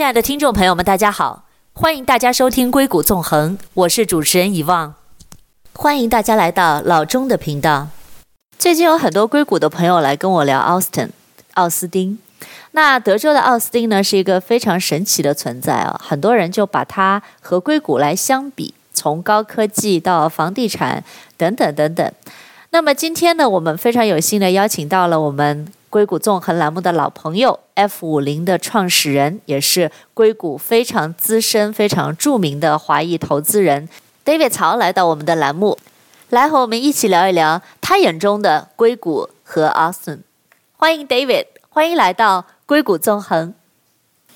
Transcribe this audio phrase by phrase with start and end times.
[0.00, 1.44] 亲爱的听众朋友们，大家好，
[1.74, 4.94] 欢迎大家收听《硅谷纵横》，我是主持人遗忘，
[5.74, 7.88] 欢迎大家来到老钟的频道。
[8.58, 11.10] 最近有很多硅谷的朋友来跟我聊奥斯汀，
[11.52, 12.18] 奥斯汀。
[12.70, 21.04] 那德州的奥斯汀呢，是一个非常神奇的存在啊，很多人就把它和硅谷来相比，从高科技到房地产
[21.36, 22.10] 等等等等。
[22.70, 25.70] 那么今天呢，我们非常有幸的邀请到了我们。
[25.90, 33.88] 硅谷纵横栏目的老朋友，F 五零的创始人，也是硅谷非常资深、非常著名的华裔投资人
[34.24, 35.76] David 曹来到我们的栏目，
[36.28, 40.20] 来和我们一起聊一聊他眼中的硅谷和 Austin。
[40.76, 43.52] 欢迎 David，欢迎来到硅谷纵横。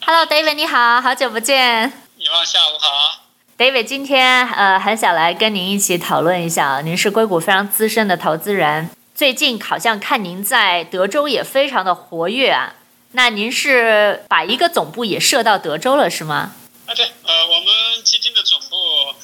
[0.04, 1.92] Hello，David，你好，好久不见。
[2.16, 3.22] 你好，下午好。
[3.56, 8.90] David，今天呃很想来跟您一起讨论一下，您是硅谷非常资深的投资人。
[9.14, 12.74] 最近好像看您在德州也非常的活跃啊，
[13.12, 16.52] 那您是把一个总部也设到德州了是吗？
[16.86, 19.14] 啊对，呃，我们基金的总部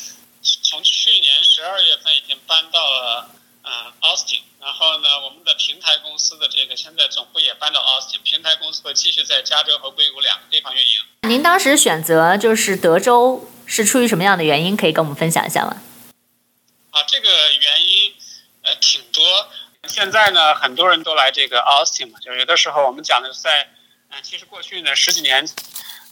[0.62, 3.30] 从去年十二月份已经搬到了
[3.62, 11.28] 呃奥斯汀，然后呢，我们的平台公司的这个现在总部也搬到奥斯汀，平台公司会继续在加州和硅谷两个地方运营。
[11.28, 14.76] 您当时选择就是德州是出于什么样的原因？
[14.76, 15.82] 可以跟我们分享一下吗？
[16.90, 18.14] 啊，这个原因
[18.62, 19.24] 呃挺多。
[19.90, 23.68] 现在呢，很多人都来这个 Austin 嘛，就是有的时候我们讲的是在，
[24.10, 25.44] 嗯，其实过去呢十几年，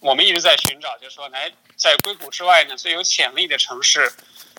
[0.00, 4.12] 我们一直在寻找，就是说来在硅谷之外呢最有潜力的城市，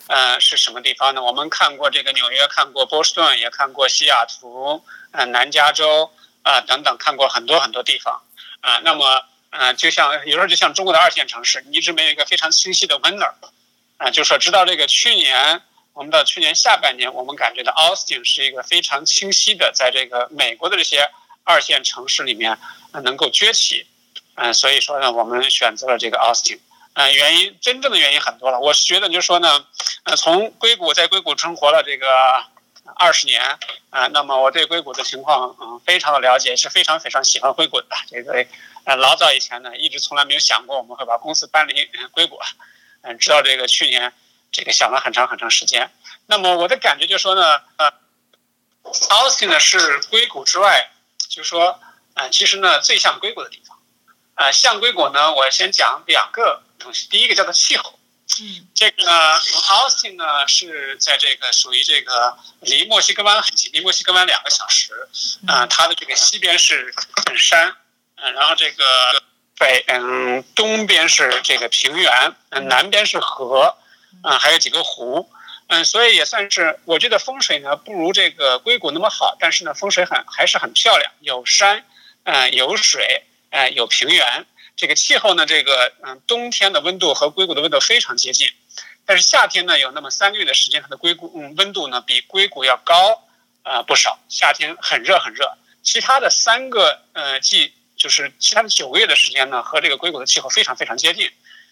[0.06, 1.22] 呃，是什么地方呢？
[1.22, 4.82] 我们看过这个纽约，看过波士顿，也看过西雅图，
[5.12, 6.10] 呃，南加州，
[6.42, 8.22] 啊、等等，看过很多很多地方，
[8.62, 13.32] 啊、那么，呃，就像有时候就像中国的二线城市，你一直没有一个非常清晰的 winner，
[13.98, 15.62] 啊、就是说直到这个去年。
[16.00, 21.06] 我们到去年下半年，我们感觉到 Austin 是一个非常清晰的，在这个美国的这些
[21.44, 22.56] 二线城市里面，
[23.02, 23.86] 能够崛起。
[24.36, 26.58] 嗯，所以说呢，我们选择了这个 Austin，
[26.94, 28.58] 嗯，原因真正的原因很多了。
[28.58, 29.66] 我是觉得就是说呢，
[30.04, 32.06] 呃，从硅谷在硅谷生活了这个
[32.96, 33.58] 二十年，
[33.90, 37.88] 啊，那么我对硅谷的情况嗯非常的了解，是非常非常喜欢硅谷的。
[38.08, 38.46] 这个
[38.84, 42.38] 呃老早以前呢，一直从来没有想过我们会把公司搬离硅谷。
[43.02, 44.10] 嗯，直到这个去年。
[44.52, 45.92] 这个想了很长很长时间，
[46.26, 47.92] 那么我的感觉就是说呢，呃
[48.82, 50.90] ，，Austin 呢是硅谷之外，
[51.28, 51.78] 就是说，
[52.14, 53.78] 呃，其实呢最像硅谷的地方，
[54.34, 57.98] 呃，像硅谷呢，我先讲两个东西，第一个叫做气候，
[58.40, 59.12] 嗯，这个呢，
[59.68, 65.08] 奥斯汀呢是在这个属于这个离墨西哥湾很近，离墨西哥湾两个小时，
[65.46, 66.92] 啊、呃，它的这个西边是
[67.36, 67.68] 山，
[68.16, 68.84] 嗯、呃，然后这个
[69.56, 73.76] 北嗯东边是这个平原，嗯，南边是河。
[74.22, 75.30] 嗯，还有几个湖，
[75.68, 81.84] 嗯，所以也算是，我觉得风水呢不如这个硅谷那么好，但是呢风水很还是很漂亮，有山，
[82.24, 88.50] 嗯，有水，嗯，有平原，这个气候呢，这个嗯冬天的温度和硅谷的温度非常接近，
[89.06, 93.22] 但是夏天呢有那么三个月的时间，它的硅谷嗯温度呢比硅谷要高，
[93.62, 101.30] 呃不少，夏天很热很热，其他的三个呃季就是其他的九个月的时间呢和这个硅谷的气候非常非常接近，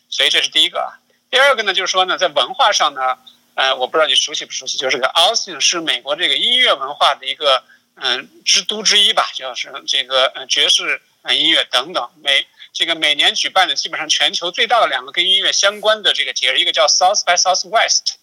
[0.08, 0.96] 所以这是第一个啊。
[1.30, 3.18] 第二个呢，就是说呢，在文化上呢，
[3.54, 7.62] 呃，我不知道你熟悉不熟悉，就是这个奥斯汀是美国这个音乐文化的一个
[7.96, 18.14] 嗯之都之一吧，就是这个呃爵士呃音乐等等，每这个每年举办的基本上全球最大的两个跟音乐相关的这个节日，一个叫 South by Southwest，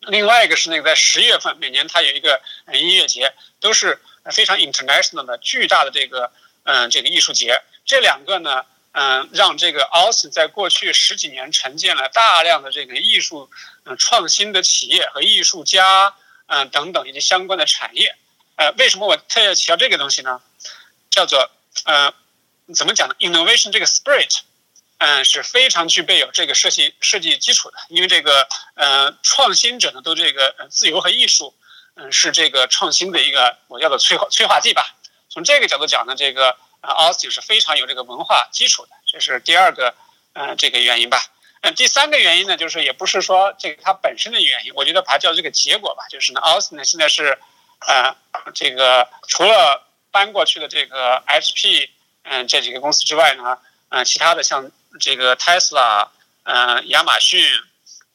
[0.00, 2.40] 另外一个是那个在十月份每年它有一个
[2.72, 4.00] 音乐节，都是
[4.32, 8.64] 非常 international 的巨大的这个嗯这个艺术节，这两个呢。
[8.96, 13.50] 嗯，让这个奥斯在过去十几年沉淀了大量的这个艺术
[13.82, 16.14] 嗯创新的企业和艺术家
[16.46, 18.14] 嗯等等以及相关的产业。
[18.54, 20.40] 呃，为什么我特别提到这个东西呢？
[21.10, 21.50] 叫做
[21.86, 22.14] 呃，
[22.72, 24.42] 怎么讲呢？Innovation 这个 spirit，
[24.98, 27.78] 嗯，是非常具备有这个设计设计基础的。
[27.88, 28.46] 因为这个
[28.76, 31.52] 呃创新者呢，都这个自由和艺术，
[31.96, 34.94] 嗯，是这个创新的一个我叫做催化催化剂吧。
[35.28, 36.56] 从这个角度讲呢，这个。
[36.84, 39.94] 啊，Austin 是非常有这个文化基础的，这是第二个，
[40.34, 41.18] 呃，这个原因吧。
[41.62, 46.04] 嗯，第三个原因呢，就是也不是说这个它本身的原因，我觉得把它叫这个结果吧。
[46.10, 47.38] 就是呢，，Austin 呢现在是，
[47.86, 48.14] 呃，
[48.52, 51.88] 这个除了搬过去的这个 HP，
[52.24, 53.58] 嗯，这几个公司之外呢，
[53.88, 54.70] 嗯，其他的像
[55.00, 56.08] 这个 Tesla，
[56.42, 57.42] 嗯，亚马逊，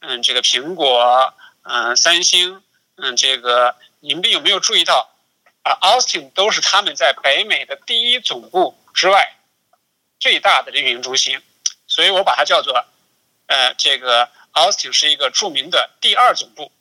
[0.02, 1.34] 嗯，这个苹果，
[1.64, 2.62] 嗯，三星，
[2.98, 5.09] 嗯，这个你们有没有注意到？
[5.76, 9.36] Austin 都是他们在北美的第一总部之外
[10.20, 11.42] 最大的运营中心，
[11.88, 12.86] 所以我把它叫做，
[13.48, 16.72] 呃，这个 Austin 是一个著名的第二总部，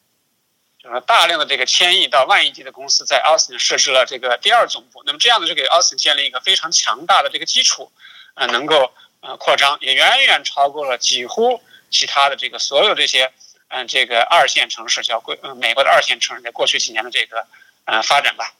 [0.82, 7.90] 就是大量的这个千亿到万亿级的公司在 Austin 设置了这个第二总部，那么这样呢就给 Austin 建立一个非常强大的这个基础，
[8.34, 13.32] 呃，能够呃扩张，也远远超过了几乎其他的这个所有这些
[13.70, 17.46] 嗯、这个二线城市，叫贵美国的二线城市，在过去几年的这个
[17.84, 18.54] 呃发展吧。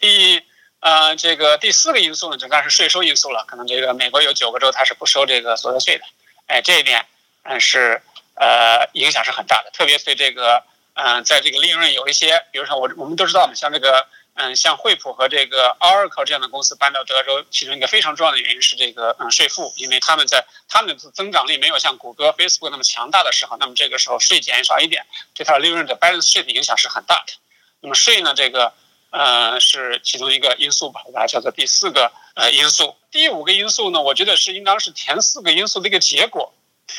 [0.00, 0.42] 第
[0.80, 3.44] 呃这个第四个因素呢，就当然是税收因素了。
[3.46, 6.04] 可能这个美国有九个州它是不收这个所得税的，
[6.46, 7.06] 哎，这一点
[7.44, 8.02] 嗯是
[8.34, 10.64] 呃影响是很大的，特别对这个
[10.94, 14.06] 嗯、在这个利润有一些，比如说我我们都知道嘛，像这个。
[14.34, 25.04] 嗯，像惠普和这个 Oracle 这样的公司搬到德州，其中一个非常重要的原因是这个嗯税负，因为他们在他们的增长力没有像谷歌、Facebook 那么强大的时候，那么这个时候税减少一点，
[25.34, 27.32] 对它的利润的 balance sheet 的影响是很大的。
[27.80, 28.72] 那么税呢，这个
[29.10, 32.96] 呃是其中一个因素吧，我把它叫做第四个呃因素。
[33.10, 36.54] 第五个因素呢，我觉得是应当是前四个因素的一个结果，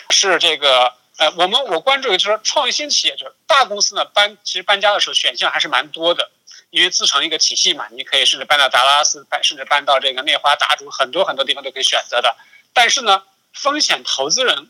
[0.10, 6.30] 是这个呃我们我关注的就是创新企业，就是大公司呢搬其实搬家的时候选项还是蛮多的。
[6.70, 12.34] 因为自成一个体系嘛，你可以甚至搬到达拉斯，搬甚至搬到这个内华达州，很多很多地方都可以选择的。
[12.72, 14.70] 但是呢，风险投资人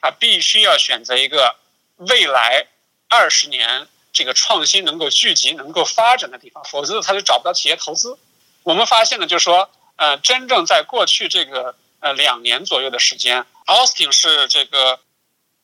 [0.00, 1.56] 他必须要选择一个
[1.96, 2.68] 未来
[3.10, 8.18] 二十年这个创新能够聚集、能够发展的地方，否则他就找不到企业投资。
[8.62, 15.00] 我们发现呢，就是说，呃，真正在过去这个呃两年左右的时间，Austin 是这个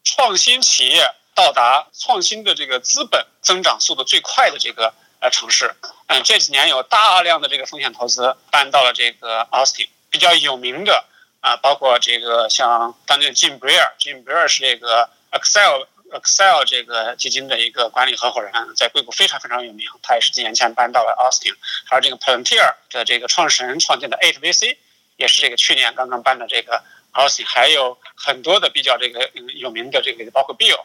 [0.04, 4.92] 创新企业到达创新的这个资本增长速度最快的这个。
[5.24, 5.72] 呃，城市，
[6.08, 11.04] 嗯，这几年有大量的这个风险投资搬到了这个 Austin，比较有名的
[11.40, 21.54] 啊，包括这个像当年 Jim Breer，Jim Breer 是这个 Excel Accel 这个基金的一个管理合伙人，在硅谷非常非常有名，他也是几年前搬到了 Austin，
[21.86, 24.76] 还有这个 Palantir 的这个创始人创建的 Eight VC，
[25.16, 26.82] 也是这个去年刚刚搬的这个
[27.12, 30.80] Austin，还有很多的比较这个有名的这个包括 Bill，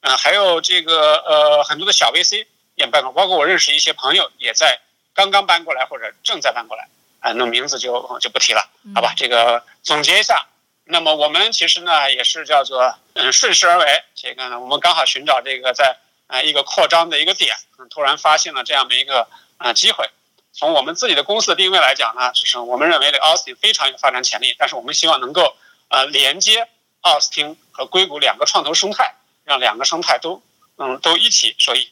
[0.00, 2.46] 嗯，还有这个呃很多的小 VC。
[2.76, 4.80] 也搬过，包括我认识一些朋友也在
[5.12, 6.88] 刚刚搬过来或者正在搬过来，
[7.18, 9.12] 啊，那名字就就不提了，好吧？
[9.14, 10.46] 这个总结一下，
[10.84, 15.96] 那么我们其实呢也是叫做嗯顺势而为，这个呢我们刚好寻找这个在
[16.26, 17.56] 啊一个扩张的一个点，
[17.88, 19.26] 突然发现了这样的一个
[19.56, 20.04] 啊机会。
[20.52, 25.54] 从我们自己的公司的定位来讲呢，是我们认为这个奥斯汀非常有发展潜力，但是我们希望能够
[25.88, 26.68] 呃连接
[27.00, 29.14] 奥斯汀和硅谷两个创投生态，
[29.44, 30.42] 让两个生态都
[30.76, 31.88] 嗯都一起受益。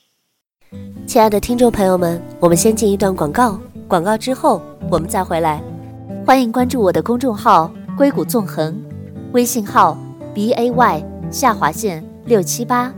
[1.07, 3.59] 亲爱的听众朋友们，我们先进一段广告，
[3.89, 4.61] 广告之后
[4.91, 5.63] 我们再回来。
[6.27, 8.79] 欢迎关注我的公众号“硅谷纵横”，
[9.33, 9.97] 微信号
[10.35, 12.93] b a y 下划线六七八。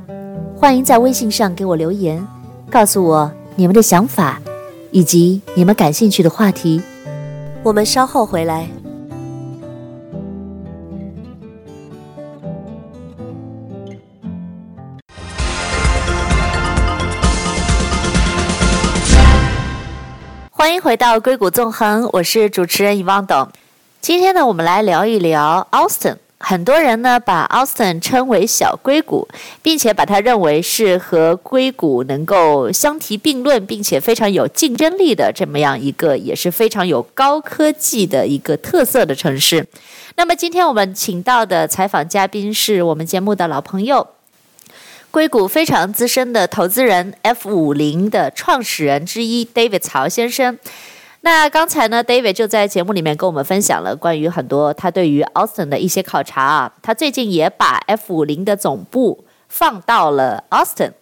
[0.57, 2.27] 欢迎在微信上给我留言，
[2.69, 4.39] 告诉我你们的想法
[4.91, 6.83] 以及你们感兴趣的话题。
[7.63, 8.67] 我们稍后回来。
[20.51, 23.49] 欢迎回到硅谷纵横，我是主持人 Yvonne 董。
[24.01, 26.17] 今天呢，我们来聊一聊 Austin。
[26.43, 29.29] 很多人呢把 Austin 称为小硅谷，
[29.63, 39.65] 并且把它认为是和硅谷能够相提并论，并且非常有竞争力的这么样一个，也是非常有高科技的一个特色的城市。
[40.17, 44.07] 那么今天我们请到的采访嘉宾是我们节目的老朋友。
[45.11, 50.59] 硅谷非常资深的投资人，F 五零的创始人之一 David 曹先生。
[51.23, 56.73] 那刚才呢，David 就在节目里面跟我们分享了关于很多他对于 Austin 的一些考察啊。
[56.81, 60.93] 他最近也把 F 五零的总部放到了 Austin。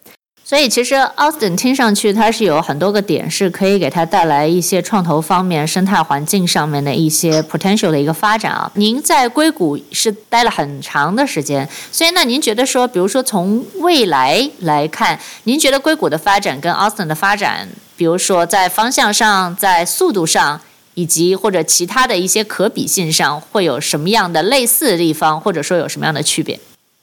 [0.43, 8.71] 所以其实 Austin 听上去它是有很多个点，是可以给它带来一些创投方面、生态环境上面的一些 potential 的一个发展啊。
[8.73, 17.69] 您在硅谷是待了很长的时间，所以那您觉得说，比如说从未来来看，您觉得硅谷的发展跟 Austin 的发展，
[17.99, 20.61] 比如说在方向上、在速度上，
[20.93, 26.57] 以及或者其他的一些可比性上，会有什么样的类似的地方，或者说有什么样的区别？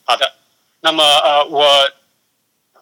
[0.04, 0.32] 好的，
[0.80, 1.90] 那么呃我。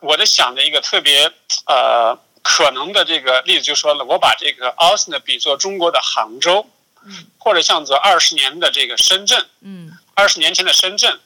[0.06, 1.32] 我在想的一个特别
[1.66, 6.66] 呃可能的这个例子就说了，我把这个 Austin 呢比作中国的杭州，
[7.06, 11.18] 嗯，或者像做二十年的这个深圳，嗯，二十年前的深圳，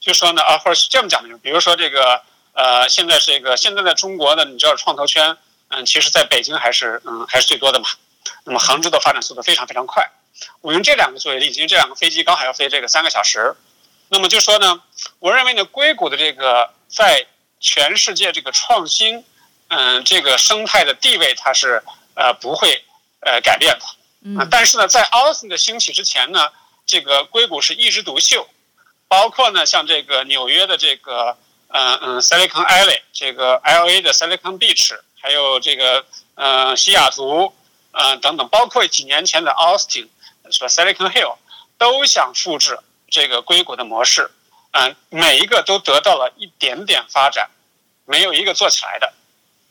[0.00, 2.20] 就说呢啊，或者是这么讲的，比如说这个
[2.54, 5.36] 呃，现在这个现在在中国呢，你知道创投圈，
[5.76, 7.88] 嗯，其实在北京还是嗯还是最多的嘛。
[8.44, 10.10] 那么杭州的发展速度非常非常快。
[10.60, 13.54] 我用这两个作为例子，因为这两个飞机刚好要飞这个三个小时。
[14.08, 14.82] 那么就说呢，
[15.18, 17.26] 我认为呢，硅谷的这个在
[17.58, 19.24] 全世界这个创新，
[19.68, 21.82] 嗯，这个生态的地位它是
[22.14, 22.84] 呃不会
[23.20, 23.84] 呃改变的，
[24.22, 26.50] 嗯，但是呢，在 Austin 的兴起之前呢，
[26.86, 28.46] 这个硅谷是一枝独秀，
[29.08, 31.36] 包括呢像这个纽约的这个
[31.68, 36.04] 嗯嗯 Silicon Alley，这个 LA 的 Silicon Beach，还有这个
[36.34, 37.54] 呃西雅图，
[37.92, 40.08] 嗯等等，包括几年前的 Austin，
[40.50, 41.38] 说 Silicon Hill，
[41.78, 42.78] 都想复制
[43.08, 44.30] 这个硅谷的模式，
[44.72, 47.48] 嗯，每一个都得到了一点点发展，
[48.04, 49.14] 没有一个做起来的。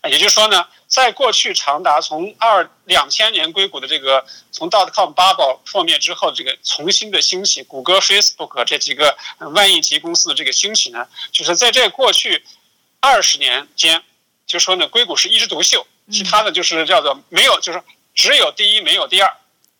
[0.09, 12.43] 也就是说呢，在过去长达从二两千年硅谷的这个从 dot-com bubble 破灭之后，这个重新的兴起，谷歌、Facebook 这几个万亿级公司的这个兴起呢，就是在这过去
[12.99, 14.03] 二十年间，
[14.45, 17.81] 就说呢，硅谷是一枝独秀，其他的就是叫做没有，就是
[18.13, 19.33] 只有第一没有第二，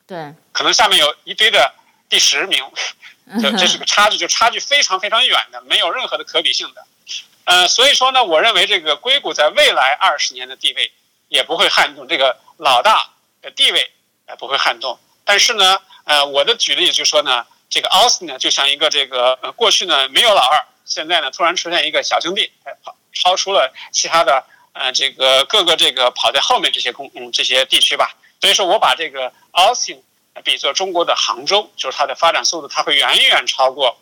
[0.08, 1.74] 对，可能下面有一堆的
[2.10, 2.63] 第十名，
[3.41, 6.86] 这这是个差距，就差距非常非常远的，没有任何的可比性的。
[7.46, 10.91] 呃，所以说呢，我认为这个硅谷在未来二十年的地位
[11.27, 13.10] 也不会撼动，这个老大
[13.41, 13.91] 的地位
[14.29, 14.98] 也不会撼动。
[15.25, 22.50] 但是呢，呃，我的举例就说呢，这个 Austin 呢，就像一个这个呃过去呢没有老二，现在呢突然出现一个小兄弟，
[22.82, 28.15] 跑超出了其他的呃这个各个这个跑在后面这些公嗯这些地区吧。
[28.42, 30.00] 所以说我把这个 Austin
[30.44, 33.98] 比作中国的杭州，就是它的发展速度，它会远远超过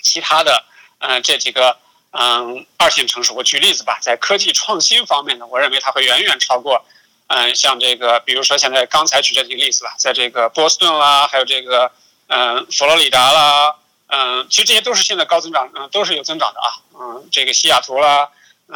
[0.00, 0.64] 其他的
[0.98, 1.76] 嗯、这几个。
[2.14, 6.84] 嗯，二线城市，我举例子吧，在科技创新方面呢，我认为它会远远超过，
[7.28, 11.90] 嗯，像这个，比如说现在刚才举这几个例子吧，在这个波士顿啦，还有这个，
[12.26, 13.76] 嗯，佛罗里达啦，
[14.08, 16.68] 嗯，其实这些都是现在高增长，嗯，都是有增长的啊，
[17.00, 18.28] 嗯，这个西雅图啦，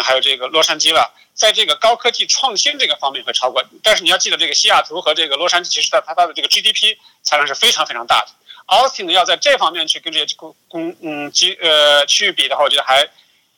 [0.02, 8.28] 还有这个洛杉矶了，在这个高科技创新这个方面会超过，但是你要记得，这个西雅图和这个洛杉矶，其实它它的这个 GDP 才能是非常非常大的
[8.66, 13.08] ，Austin 要在这方面去跟这些公公嗯机呃区域比的话，我觉得还。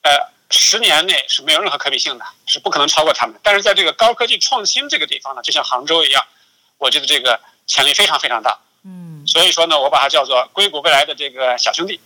[0.01, 0.11] 呃，
[0.49, 3.39] 十年内是没有任何可比性的，是不可能超过他们。
[3.43, 6.25] 但是在这个高科技创新这个地方呢，就像杭州一样，
[6.79, 8.61] 我觉得这个潜力非常非常大。
[8.85, 12.01] 嗯，所以说呢，我把它叫做硅谷未来的这个小兄弟。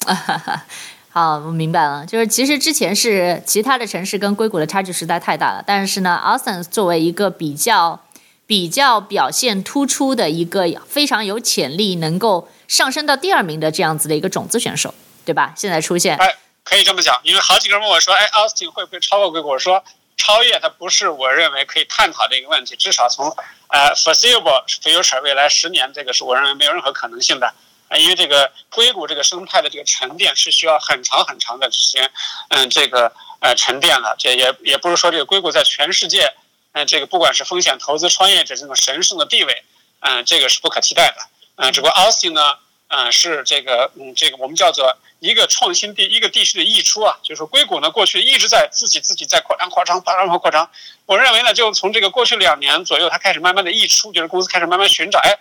[1.16, 2.04] 啊哈哈，好，我明白了。
[2.04, 7.98] 就是其实之前是其他的城市跟硅谷的差距实在太大了，但是呢，Austin 作为一个比较
[8.46, 14.92] 比较表现突出的一个非常有潜力能够上升到第二名的这样子的一个种子选手，
[15.24, 15.54] 对吧？
[15.56, 16.16] 现在出现。
[16.18, 16.36] 哎
[16.68, 19.84] 可以这么讲，因为好几个人问我说：“哎，Austin 会不会超过硅谷？”我说
[20.18, 23.24] ：“超越它不是我认为可以探讨的一个问题，至少从
[23.68, 27.54] 呃 foreseeable future 未来十年，这个是我认为没有任何可能性的。
[27.88, 32.10] 啊，因为这个硅谷这个生态的这个沉淀是需要很长很长的时间，
[32.48, 34.14] 嗯，这个呃沉淀了。
[34.18, 36.34] 这也也不是说这个硅谷在全世界，
[36.72, 39.64] 嗯，这个不管是风险投资创业者这种神圣的地位，
[40.00, 41.16] 嗯，这个是不可替代的。
[41.56, 44.96] 嗯，只不过 Austin 呢，嗯，是这个嗯，这个我们叫做。
[45.18, 50.70] 一个创新地，一个地区的溢出啊，就是硅谷呢，过去一直在自己自己在扩张、扩张、扩张扩张。
[51.06, 55.38] 我认为呢，就从这个过去两年左右，它开始慢慢的溢出，就是公司开始慢慢寻找，哎，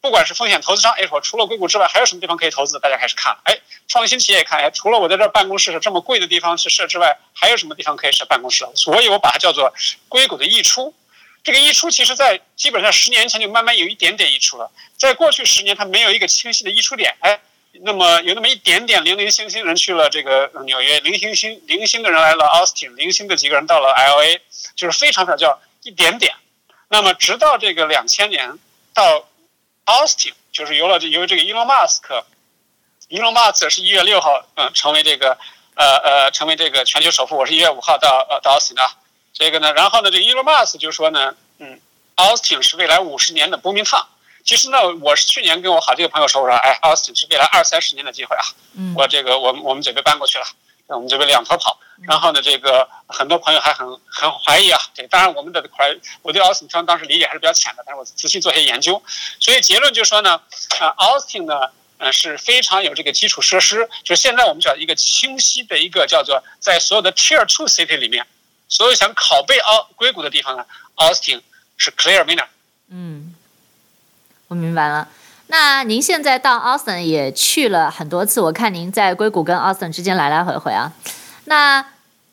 [0.00, 2.78] 不管是风险投资商，哎，我除了硅谷之外，还有什么地方可以投资？
[2.78, 8.66] 大家开始看了，哎，创新企业也看，哎，除了我在这办公室是这么贵的地方去设之外，还有什么地方可以设办公室？
[8.74, 9.72] 所以我把它叫做
[10.08, 10.94] 硅谷的溢出。
[11.42, 17.40] 这个溢出，其实在基本上十年前就慢慢有一点点溢出了，在过去十年，它没有一个清晰的溢出点，哎。
[17.82, 24.40] 那么有那么一点点零零星星人去了这个纽约，零星星零星的人来了 Austin，零星的几个人到了 LA，
[24.74, 26.34] 就是非常少，叫一点点。
[26.88, 28.58] 那么直到这个两千年
[28.94, 29.28] 到
[29.88, 35.38] Austin，就是由了由这个 Elon Musk，Elon Musk 是一月六号嗯成为这个
[35.74, 38.82] 呃呃成为这个全球首富，我是一月五号到呃到 Austin 的。
[39.32, 41.80] 这个呢，然后呢，这个 Elon Musk 就说呢，嗯
[42.16, 44.04] ，Austin 是未来五十年的 booming town。
[44.44, 48.44] 其实呢，我是去年跟我好几个朋友说，我说，哎，Austin 是未来二三十年的机会啊。
[48.74, 48.94] 嗯。
[48.94, 50.44] 我这个，我们我们准备搬过去了，
[50.88, 51.78] 我们准备两头跑。
[52.02, 54.80] 然后呢，这个很多朋友还很很怀疑啊。
[54.94, 59.02] 这当然，我们的怀，我对 Austin 当时理解还是比较浅的，但是我仔细做些研究，
[59.40, 60.40] 所以结论就是说呢，
[60.80, 68.26] 啊，Austin 呢，嗯，是非常有这个基础设施，就是现在我们叫一个清晰的一个叫做在所有的 Tier Two City 里面，
[68.68, 70.64] 所有想拷贝奥硅谷的地方呢
[70.96, 71.42] ，Austin
[71.76, 72.46] 是 Clear Winner。
[72.88, 73.34] 嗯。
[74.50, 75.06] 我明白了，
[75.48, 80.90] 那您现在到 Austin 也去了很多次，我看您在硅谷跟 Austin 之间来来回回啊。
[81.48, 81.84] 那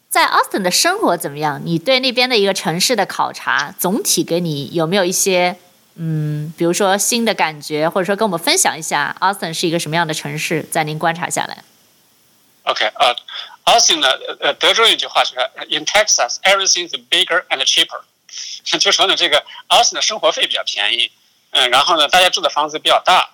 [0.10, 1.62] 在 Austin 的生活怎么样？
[1.64, 5.58] 你对那边的一个城市的考察，总体给你有没有一些
[5.96, 11.64] 嗯，比如说新的感觉，或者说跟我们分享一下 Austin 是一个什么样的城市，在您观察下来
[12.64, 13.16] ？OK，呃、
[13.66, 14.10] uh,，Austin 呢，
[14.42, 15.38] 呃，德州有一句话说
[15.70, 18.02] ，In Texas, everything is bigger and cheaper，
[18.80, 21.12] 就说呢，这个 Austin 的生活费比较便宜。
[21.52, 23.30] 嗯，然后呢，大家住的房子比较大，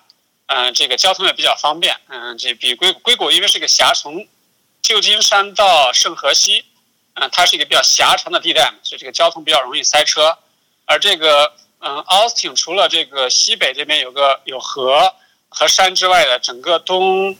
[0.46, 4.26] 嗯，这个交通也比较方便，嗯，这比硅硅谷因为是个狭，城
[4.92, 6.66] 旧金山到圣河西，
[7.14, 10.36] 嗯，它是一个比较狭长的地带，所以这个交通比较容易塞车。
[10.84, 15.14] 而这个，嗯，Austin 除了这个西北这边有个有河
[15.48, 17.38] 和山之外的，整个东，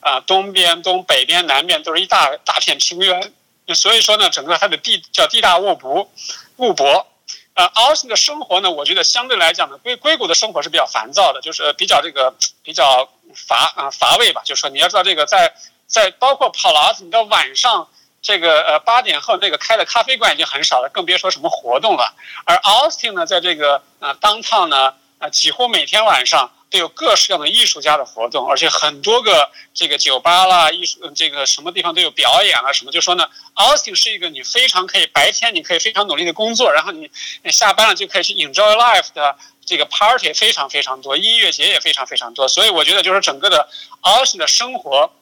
[0.00, 3.34] 啊，东边、东北边、南边都是一大大片平原，
[3.74, 6.10] 所以说呢，整个它的地叫地大物博，
[6.56, 7.06] 物博。
[7.52, 14.40] 呃，Austin 的生活呢，我觉得相对来讲呢，硅硅谷的生活是比较烦躁的，就是比较这个比较乏啊、乏味吧。
[14.44, 15.54] 就是说你要知道这个在
[15.86, 17.88] 在包括跑了 Austin，你到晚上
[18.22, 22.14] 这个呃八点后那个开的咖啡馆已经很少了，更别说什么活动了。
[22.44, 26.50] 而 Austin 呢，在这个呃 downtown 呢，呃、几乎每天晚上。
[26.70, 32.90] 都有各式各样的艺术家的活动，而且很多个这个酒吧啦，艺术这个什么地方都有表演啊什么。
[32.90, 37.08] 就说呢，Austin 是一个你非常可以白天你可以非常努力的工作，然后你
[37.52, 42.48] 下班了就可以去 enjoy life 的这个 party 非常非常多，音乐节也非常非常多。
[42.48, 43.68] 所以我觉得就是整个的
[44.02, 45.12] Austin 的生活，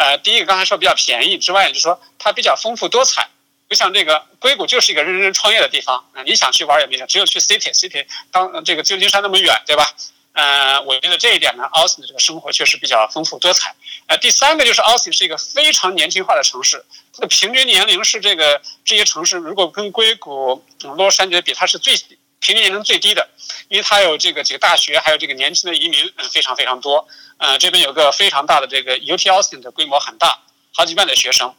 [0.00, 3.28] 呃，第一个刚才说比较便宜之外，就是说它比较丰富多彩。
[3.68, 9.94] 就像这个硅谷就是一个人人创业的地方啊，你想去玩也没事，只有去 city city 当这个旧金山那么远，对吧？
[10.32, 13.74] 呃，我觉得这一点呢，Austin 的这个生活确实比较丰富多彩。
[14.06, 20.64] 呃，第三个就是 Austin 是一个非常年轻化的城市，它的平均年龄是这个这些城市如果跟硅谷、
[20.96, 21.94] 洛杉矶比，它是最
[22.40, 23.28] 平均年龄最低的，
[23.68, 27.06] 因为它有这个几个大学，还有这个年轻的移民，非常非常多。
[27.38, 30.40] 呃，这边有个非常大的这个 UT Austin 的规模很大，
[30.72, 31.54] 好几万的学生，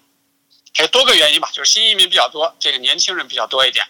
[0.74, 3.86] 还有多个原因吧，就是新移民比较多，这个年轻人比较多一点。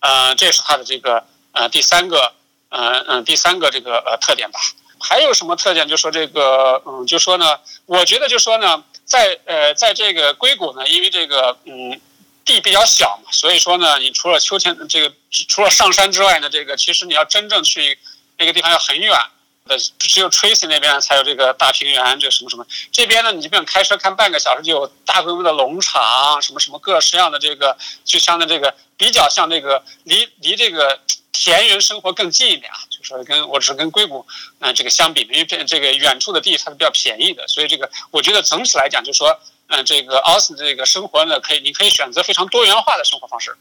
[0.00, 2.34] 呃，这是它的这个呃第三个。
[2.72, 4.60] 嗯嗯，第三个这个呃特点吧，
[5.00, 5.88] 还有什么特点？
[5.88, 12.00] 就说这个，嗯，就说呢，我觉得就说呢，在呃，在这个硅谷呢，因为这个嗯
[12.44, 15.14] 地比较小嘛，所以说呢，你除了秋天这个
[15.48, 17.98] 除了上山之外呢，这个其实你要真正去
[18.38, 19.16] 那个地方要很远
[19.68, 31.00] 呃，只有 Tracy 那边才有这个大平原，这什么什么，这边呢，你就不用开车看半个小时就有大规模的农场，什么什么各式样的这个，就像的这个比较像这个离离这个。
[31.32, 34.26] 田园生活更近一点啊，就是跟我只是跟硅谷，
[34.58, 43.56] 嗯、这个相比，因为这这个远处的地它是比较便宜的，所以这个我觉得整体来讲，就是说，嗯、这个 Austin 这个生活呢，可以你可以选择非常多元化的生活方式。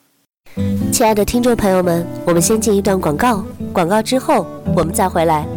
[0.91, 5.47] 亲爱的听众朋友们，我们先进一段广告，广告之后我们再回来。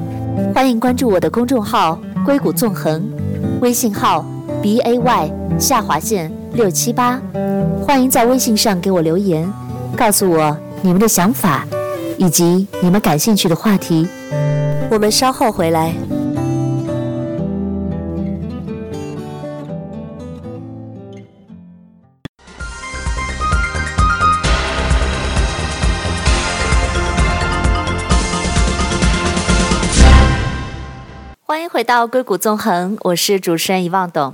[0.54, 3.02] 欢迎关注我的公众号“硅谷纵横”，
[3.60, 4.24] 微信号
[4.62, 7.20] b a y 下划线六七八，
[7.86, 9.52] 欢迎在微信上给我留言，
[9.96, 11.66] 告诉我你们的想法。
[12.18, 14.06] 以及你们感兴趣的话题，
[14.90, 15.92] 我们稍后回来。
[31.82, 34.32] 回到硅谷纵横，我是主持人遗忘董。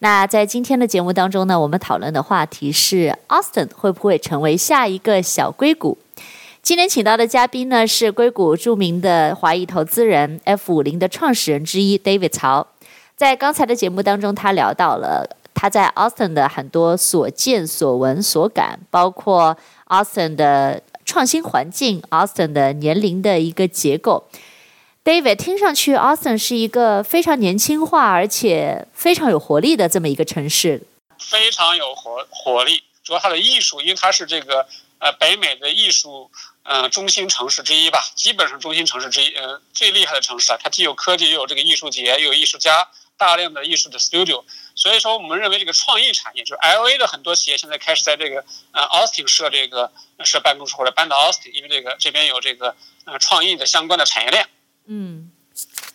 [0.00, 5.96] 那在今天的节目当中呢，我们讨论的话题是：Austin 会不会成为下一个小硅谷？
[6.60, 12.66] 今天请到的嘉宾呢，是硅谷著名的华裔投资人 F 五零的创始人之一 David 曹。
[13.16, 24.24] 在刚才的节目当中，他聊到了他在 Austin 的很多所见所闻所感，包括 Austin 的创新环境、Austin 的年龄的一个结构。
[25.02, 30.82] David 听上去，Austin 是一个非常年轻化而且非常有活力的这么一个城市，
[31.18, 32.84] 非常有活活力。
[33.02, 36.30] 主要它的艺术，因为它是这个呃北美的艺术。
[36.62, 42.86] 呃，中心城市之一吧，基本上中心城市之一，呃，最厉害的城市啊，它既有科技，又有这个艺术节，又有艺术家，
[43.16, 44.44] 大量的艺术的 studio。
[44.74, 49.90] 所以说，我们认为这个创意产业，就是 LA 的很多企业现在开始在这个呃 Austin 设这个
[50.22, 54.46] 设办公室或者搬到 Austin，因为这个这边有这个呃创意的相关的产业链。
[54.86, 55.30] 嗯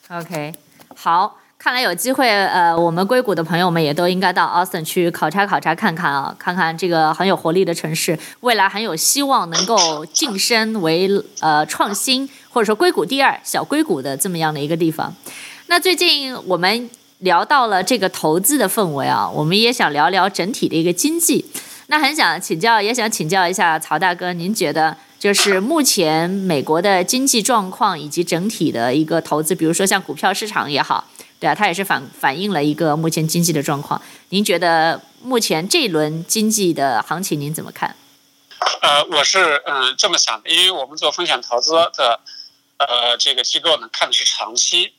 [0.10, 0.54] ，OK，
[0.95, 1.38] 好。
[1.58, 15.12] 看来有机会，呃，我们硅谷的朋友们也都应该到 Austin 去考察考察看看啊，看看这个很有活力的城市，未来很有希望能够晋升为呃创新或者说硅谷第二小硅谷的这么样的一个地方。
[15.65, 16.88] 那最近我们
[17.19, 21.43] 聊到了这个投资的氛围啊，我们也想聊聊整体的一个经济。
[21.88, 24.95] 那很想请教，也想请教一下曹大哥，您觉得
[25.26, 31.04] 就是目前美国的经济状况以及整体的一个投资，比如说像股票市场也好。
[31.40, 34.00] 对啊，它也是反反映了一个目前经济的状况。
[34.30, 37.96] 您觉得目前这一轮经济的行情您怎么看？
[38.84, 42.20] 呃，我是嗯这么想的，因为我们做风险投资的
[42.78, 44.94] 呃这个机构呢，看的是长期。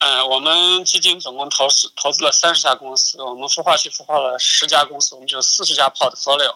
[0.00, 6.54] 嗯、我们基金总共投资投资了三十家公司，我们孵化器孵化了十家公司，我们就四十家 portfolio。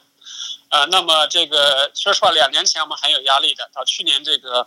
[0.70, 4.66] 呃，那么这个说实话，两年前我们很有压力的，到去年这个。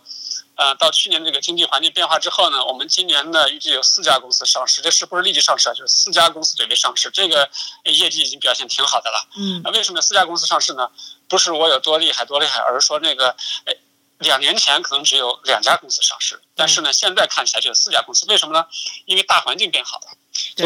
[0.58, 5.72] 呃，到去年这个经济环境变化之后呢，我们今年呢预计有四家公司上市，这是不是立即上市啊？
[5.72, 7.48] 就是四家公司准备上市，这个
[7.84, 9.28] 业绩已经表现挺好的了。
[9.36, 10.90] 嗯，那为什么四家公司上市呢？
[11.28, 13.76] 不是我有多厉害多厉害，而是说那个，哎，
[14.18, 18.66] 两年前可能只有两家公司上市，但是呢，现在看起来就有四家公司，为什么呢？
[19.06, 20.06] 因为大环境变好了。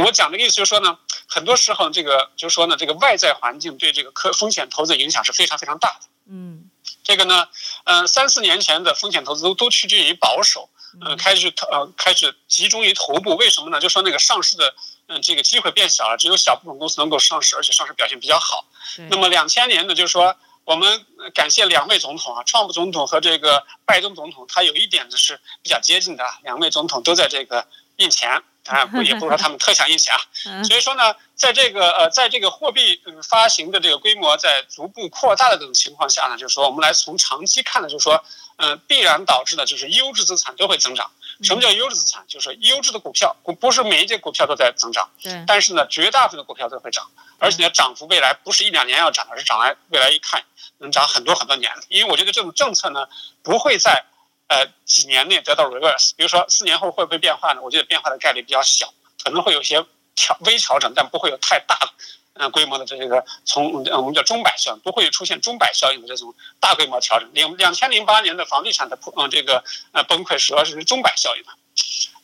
[0.02, 0.96] 我讲这个意思就是说呢，
[1.34, 6.06] 很多时候这个就是说呢，这个外在环境对这个科风险投资影响是非常非常大的。
[6.26, 6.68] 嗯。
[7.04, 7.48] 这个呢，
[7.84, 13.80] 嗯，三四年前的风险投资都都趋近于保守，嗯，开始投呃开始集中于头部，为什么呢？
[13.80, 14.72] 就说那个上市的
[15.08, 18.64] 嗯这个机会变小了，只有小部分公司能够上市，而且上市表现比较好。
[19.10, 27.66] 那么两千年呢，就是说我们感谢两位总统啊，川普总统和这个拜登总统，他有一点呢是比较接近的，两位总统都在这个
[27.96, 28.44] 印钱。
[28.66, 30.20] 啊，不也不是说他们特想印钱啊，
[30.62, 38.24] 所以说呢，在这个呃，在这个货币发行的这个规模在逐步扩大的这种情况下呢，就是说我们来从长期看呢，就是说，
[38.56, 41.10] 嗯，必然导致的就是优质资产都会增长。
[41.42, 42.24] 什么叫优质资产？
[42.28, 45.10] 就是优质的股票，不是每一只股票都在增长，
[45.44, 50.44] 但是呢，绝大部分的股票都会涨，而且呢，涨幅未来不是一两年要涨，而是涨来未来一看
[50.78, 51.72] 能涨很多很多年。
[51.88, 53.08] 因为我觉得这种政策呢，
[53.42, 54.04] 不会在。
[54.52, 57.62] 呃，几年内得到 reverse，比如说四年后会不会变化呢？
[57.62, 58.92] 我觉得变化的概率比较小，
[59.24, 59.82] 可能会有些
[60.14, 61.88] 调微调整，但不会有太大的
[62.34, 67.30] 嗯规模的这个从我们叫中摆效应，不会出现中摆效应的这种大规模调整。
[67.32, 71.48] 两两千零八年的房地产的破嗯这个呃崩溃主要是中摆效应的，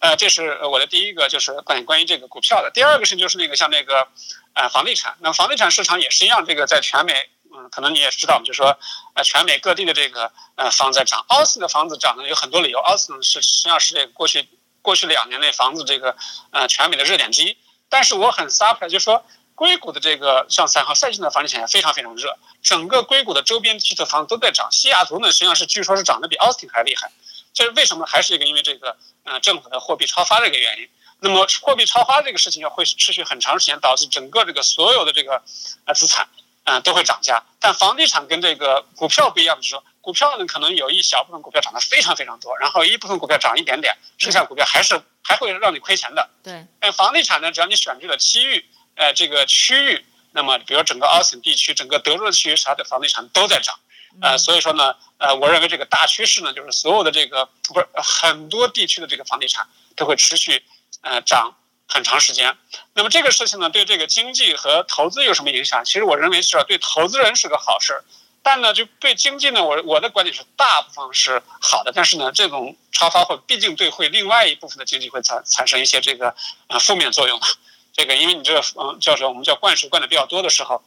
[0.01, 2.71] 呃，这是我的第一个就是关于关于这个股票的。
[2.71, 4.07] 第二个是就是那个像那个
[4.53, 7.31] 呃房地产，那房地产市场也是一样，这个在全美。
[7.71, 8.79] 可能你也知道，就是说，
[9.15, 14.49] 呃，全美各地的这个呃房子在涨，奥斯的房子涨呢有很多理由，奥斯呢是实际上是这个过去
[14.83, 16.17] 过去两年内房子这个
[16.51, 17.57] 呃全美的热点之一。
[17.89, 27.11] 但是我很 surprise，就是说硅谷的这个像三号赛季的房地产也非常非常热，整个硅谷的周边区的房子都在涨，西雅图呢实际上是据说是涨得比奥斯汀还厉害。
[27.55, 28.07] 这是为什么？
[28.07, 30.89] 还是一个因为这个呃政府的货币超发这个原因。
[31.21, 35.43] 那么货币超发这个事情要会持续很长时间，导致整个这个所有的这个
[35.85, 36.29] 呃资产。
[36.69, 46.29] 嗯，都会涨价，但房地产跟这个股票不一样，就是说股票呢，可能有一小部分股票涨得非常非常多，然后一部分股票涨一点点，剩下股票还是还会让你亏钱的。
[46.43, 53.75] 对，但房地产呢，只要你选对了区域，呃，这个区域，那么比如整个奥斯汀地区，整个德州的区域，啥的房地产都在涨，
[54.21, 60.63] 呃，所以说呢，呃，我认为这个大趋势呢，就是所有的这个不是很多地区的这个房地产都会持续，
[61.01, 61.55] 呃，涨。
[61.89, 62.57] 很长时间，
[62.93, 65.83] 那么这个事情呢，对这个经济和投资有什么影响？
[65.85, 68.05] 其实我认为是对投资人是个好事，
[68.43, 76.35] 但呢，就对经济呢，我我的观点是大部分是好的，但是呢，这种超发会毕竟对会另外一部分的经济会产产生一些这个
[76.69, 77.47] 呃负面作用嘛。
[77.95, 79.31] 这个因为你这个嗯叫什么？
[79.31, 80.83] 我们叫灌水灌的比较多的时候，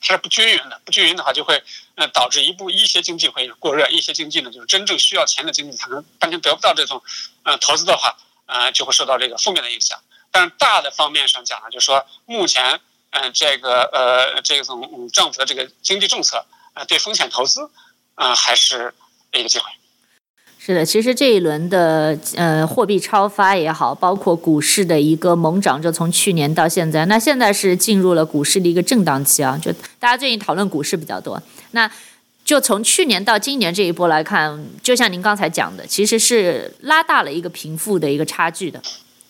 [0.00, 1.62] 它是不均匀的，不均匀的话就会
[1.94, 7.02] 呃导致一部一些经济会过热，一些经济呢就是真正需要钱的经济可能完全得不到这种
[7.44, 8.16] 呃投资的话，
[8.46, 10.00] 呃就会受到这个负面的影响。
[10.32, 17.70] 但大的方面上讲呢，就是说目前，嗯，这个呃，这种政府的这个经济政策，呃，对风险投资，
[18.16, 18.92] 嗯，还是
[19.32, 19.66] 一个机会。
[20.58, 29.58] 是的，其实这一轮的呃货币超发也好，包括股市的一个猛涨，就从去年到现在，那现在是进入了股市的一个震荡期啊。
[29.60, 31.42] 就大家最近讨论股市比较多，
[31.72, 31.90] 那
[32.44, 38.80] 就从去年到今年这一波来看，就像您刚才讲的，其实是拉大了一个贫富的一个差距的。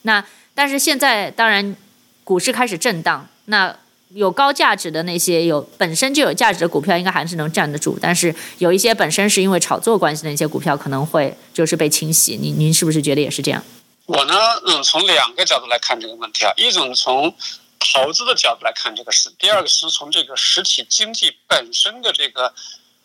[0.02, 0.22] 那
[0.54, 1.76] 但是现在当然，
[2.24, 3.74] 股市开始震荡，那
[4.10, 7.98] 有高价值的那些有本身就有价值的股票，应该还是能站得住。
[7.98, 12.36] 但是有一些本身是因为炒作关系的那些股票，可能会就是被清洗。
[12.36, 13.64] 您您是不是觉得也是这样？
[14.04, 14.34] 我呢，
[14.66, 17.34] 嗯，从两个角度来看这个问题啊，一种从
[17.78, 22.52] 投资的角度来看这个事，第二个是从这个实体经济本身的这个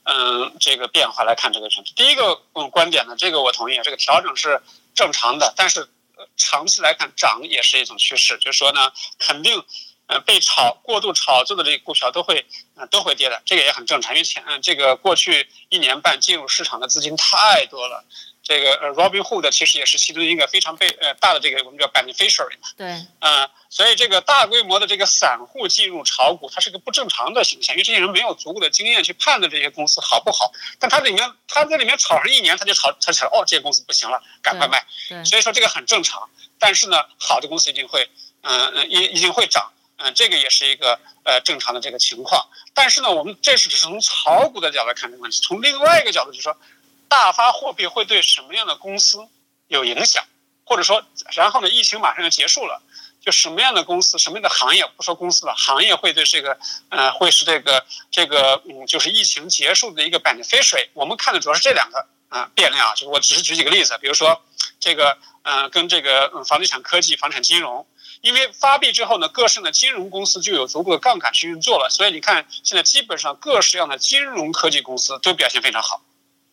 [0.03, 1.93] 嗯这个变化来看这个问题。
[1.95, 4.61] 第一个嗯观点呢，这个我同意，这个调整是
[4.93, 5.87] 正常的，但是。
[6.35, 9.63] 长期来看，涨也是一种趋势，就是说呢，肯定，
[10.07, 18.05] 呃，被炒过度炒作的这个股票都会，呃，都会跌的，这个也很正常，因为前，这个过去一年半进入市场的资金太多了。
[18.47, 22.69] 这个呃，Robinhood 其实也是其中一个非常被呃大的这个我们叫 beneficiary 嘛。
[22.77, 22.87] 对。
[22.87, 30.53] 嗯、呃，所以这个大规模的这个散户进入炒股，它是个不正常的现象，因为这些人没有足够的经验去判断这些公司好不好。
[30.79, 34.85] 但他里面他在里面炒上一年，他就炒他炒哦，这些公司不行了，赶快卖。
[35.09, 35.25] 对。
[35.25, 36.29] 所以说这个很正常。
[36.57, 38.09] 但是呢，好的公司一定会，
[38.43, 39.73] 嗯嗯，一一定会涨。
[39.97, 42.47] 嗯，这个也是一个呃正常的这个情况。
[42.73, 46.55] 但是呢，我们这是只是从炒股的角度来看这个问题，从另外一个角度就是说。
[47.07, 49.27] 大发货币会对什么样的公司
[49.67, 50.23] 有影响？
[50.69, 51.69] 或者说，然后呢？
[51.69, 52.81] 疫情马上要结束了，
[53.21, 60.89] 就什么样的公司、什么样的行业，不说公司了，行业会对这个，呃，会是这个这个，嗯，就是疫情结束的一个 benefit。
[60.93, 64.41] 我们看的主要是这两个啊、变量啊，就是我只是举几个例子，比如说
[64.77, 67.87] 这个，呃，跟这个嗯房地产科技、房产金融，
[68.19, 76.01] 因为发币之后呢，各式的金融公司就有足够的杠杆去运作了，所以你看现在基本上各式样的金融科技公司都表现非常好。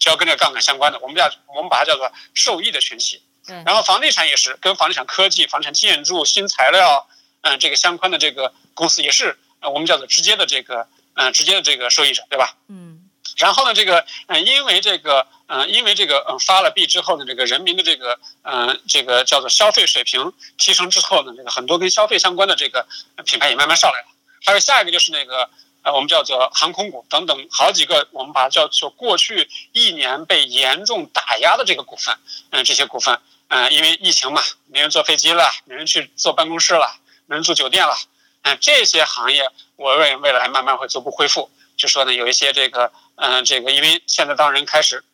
[0.04, 3.22] 只要跟这个杠杆相关的，我们叫我们把它叫做受益的群体。
[3.46, 3.56] 对。
[3.64, 7.08] 然后房地产也是跟房地产科技、房产建筑、新材料，
[7.40, 12.54] 嗯，这个相关的这个公司也是，呃，我们叫做直接的这个，嗯，直接的这个受益者，对吧？
[12.68, 13.00] 嗯。
[13.38, 22.86] 然后呢，这个嗯，因为这个嗯，因为这个嗯发了币之后呢，这个人民的这个嗯，这个叫做消费水平提升之后呢，这个很多跟消费相关的这个
[23.24, 24.06] 品牌也慢慢上来了。
[24.44, 25.48] 还有下一个就是那个
[25.84, 32.16] 呃，我们叫做航空股等等好几个，我们把它叫做过去一年被严重打压的这个股份，
[32.50, 37.94] 嗯，这些股份嗯，因为疫情嘛，没人坐飞机了，没人去坐办公室了，没人住酒店了，
[38.42, 41.50] 嗯，这些行业我认为未来慢慢会逐步恢复。
[41.76, 45.04] 就说呢，有一些这个，嗯，这个，因为现在当人开始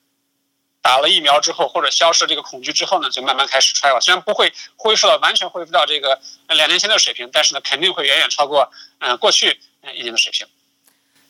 [0.83, 4.01] 打了疫苗之后，或者消失这个恐惧之后呢，就慢慢开始衰了。
[4.01, 10.47] 虽然不会恢复到完全恢复到这个两年前的水平，但是呢，肯定会远远超过嗯过去嗯一年的水平。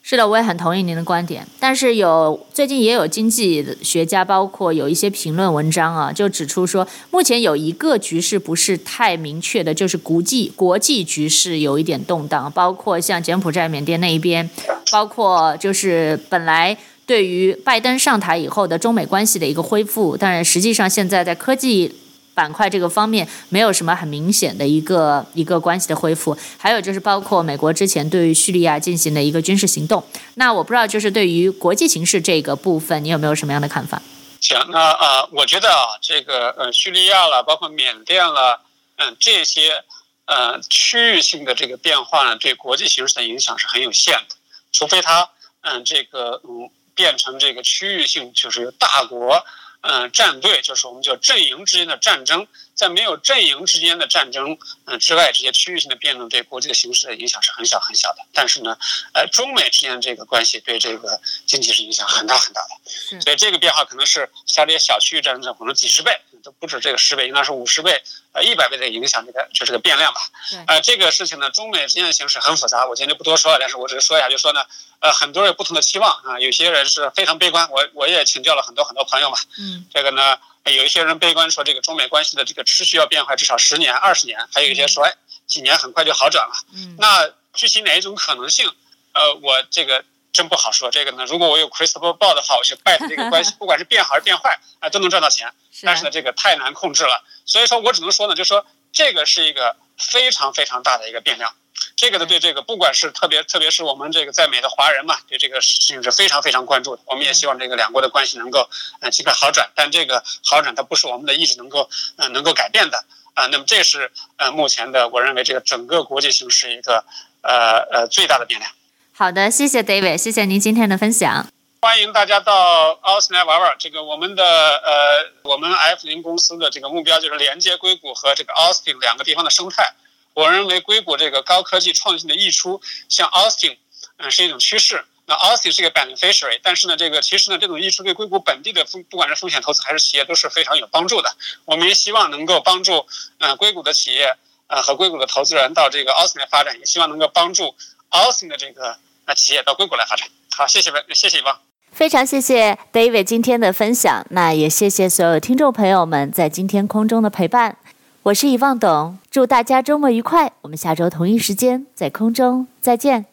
[0.02, 1.46] 是的，我也很同意您的观点。
[1.60, 14.48] 但是有最近也有经济学家，包括有一些评论文章啊，就指出说，目前有一个局势不是太明确的，就是国际国际局势有一点动荡，包括像柬埔寨、缅甸那一边，
[14.90, 21.92] 包括就是本来对于拜登上台以后的中美关系的一个恢复，但是实际上现在在科技。
[22.35, 30.03] 板块这个方面没有什么很明显的一个一个关系的恢复，还有就是包括美国之前对于叙利亚进行的一个军事行动。
[30.35, 34.01] 那我不知道，就是对于国际形势这个部分，你有没有什么样的看法？
[34.40, 38.62] 行，那呃，我觉得啊，这个呃，叙利亚了，包括缅甸了，
[38.97, 39.85] 嗯，这些
[40.25, 44.37] 呃区域性的这个变化呢，对国际形势的影响是很有限的，
[44.73, 45.29] 除非它
[45.61, 49.45] 嗯这个嗯变成这个区域性，就是大国。
[49.83, 58.19] 嗯，战队就是我们叫阵营之间的战争，在没有阵营之间的战争嗯之外，这些区域性的变动对国际的形势的影响是很小很小的。
[58.35, 58.77] 但是呢，
[59.14, 63.21] 呃，中美之间的这个关系对这个经济是影响很大很大的。
[63.21, 70.20] 所以这个变化可能是像这些小区域战争可能几十倍都不止这个十倍，应该是五十倍呃一百倍的影响这个就是个变量吧。
[70.66, 74.64] 呃，这个事情呢，中美之间的形势很复杂，我今天就不多说了，但是我只是说一下，就说呢。
[75.00, 85.14] 呃，很多人有不同的期望啊，有些人是非常悲观，我我也请教了很多很多朋友嘛，嗯，这个呢，有一些人悲观说这个中美关系的这个持续要变坏至少十年、二十年，还有一些说哎
[85.46, 88.70] 几年很快就好转了，嗯，那具体哪一种可能性，
[89.14, 90.90] 呃，我这个真不好说。
[90.90, 95.53] 这个呢，如果我有 crystal ball 的话，我去 bet 这个关系， 不管是变好还是变坏，啊，都能赚到钱。
[95.83, 101.55] 但是呢，这个太难控制了，所以说我只能说呢，就是说这个是一个非常非常大的一个变量。
[101.97, 107.03] 这个呢，对这个，不管是特别，特别是我们这个在美的华人嘛，对这个事情是非常非常关注的。
[107.07, 108.69] 我们也希望这个两国的关系能够
[109.01, 113.47] 嗯尽快好转，但这个好转它不是我们的意志能够嗯能够改变的啊。
[113.47, 117.05] 那么这是呃目前的，我认为这个整个国际形势一个
[117.43, 118.71] 呃呃最大的变量。
[119.20, 121.46] 好的，谢谢 David，谢谢您今天的分享。
[121.83, 123.76] 欢迎大家到奥斯汀来玩玩。
[123.78, 129.92] 这个我们的呃我们 F 零公司的这个目标就是连接硅谷和这个奥斯汀两个地方的生态。
[130.33, 132.80] 我认为硅谷这个高科技创新的溢出，
[133.11, 133.76] 像 Austin，
[134.16, 135.04] 嗯，是一种趋势。
[135.26, 141.37] 那 Austin 是一个 beneficiary，但是呢，这个其实呢，这种溢出对硅谷本地的风，不管是风险投资还是企业，都是非常有帮助的。
[141.66, 143.04] 我们也希望能够帮助，
[143.40, 144.35] 嗯，硅谷的企业，
[144.68, 147.74] 呃，和硅谷的投资人到这个 Austin 来发展，也希望能够帮助
[148.09, 150.28] Austin 的这个那企业到硅谷来发展。
[150.56, 151.56] 好，谢谢，谢谢汪。
[151.92, 157.76] 非常谢谢 David 今天的分享，那也谢谢所有听众朋友们在今天空中的陪伴。
[158.22, 160.52] 我是一望董，祝大家周末愉快。
[160.62, 163.24] 我们下周同一时间在空中再见。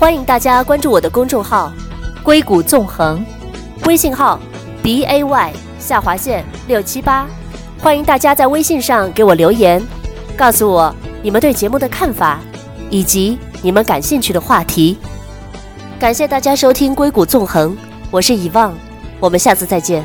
[0.00, 1.72] 欢迎大家关注我的公众号
[2.24, 3.24] “硅谷纵横”，
[3.86, 4.40] 微信号
[4.82, 7.28] b a y 下划线六七八。
[7.78, 9.80] 欢迎大家在微信上给我留言，
[10.36, 12.40] 告诉我你们对节目的看法，
[12.92, 14.98] 以及你们感兴趣的话题。
[15.98, 17.72] 感谢大家收听《硅谷纵横》，
[18.10, 18.74] 我是遗忘，
[19.18, 20.04] 我们下次再见。